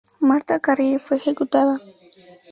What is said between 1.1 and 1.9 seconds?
ejecutada.